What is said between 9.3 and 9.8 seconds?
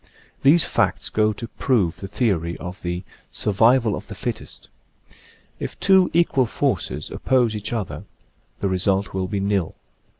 nil.